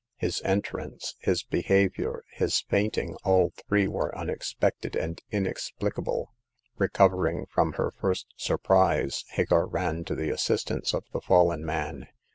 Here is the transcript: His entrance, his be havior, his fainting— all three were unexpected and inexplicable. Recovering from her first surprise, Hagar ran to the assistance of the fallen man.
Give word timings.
His 0.17 0.41
entrance, 0.43 1.13
his 1.19 1.43
be 1.43 1.61
havior, 1.61 2.21
his 2.31 2.61
fainting— 2.61 3.15
all 3.23 3.51
three 3.67 3.87
were 3.87 4.17
unexpected 4.17 4.95
and 4.95 5.21
inexplicable. 5.29 6.33
Recovering 6.79 7.45
from 7.45 7.73
her 7.73 7.91
first 7.91 8.25
surprise, 8.35 9.25
Hagar 9.33 9.67
ran 9.67 10.03
to 10.05 10.15
the 10.15 10.31
assistance 10.31 10.95
of 10.95 11.03
the 11.13 11.21
fallen 11.21 11.63
man. 11.63 12.07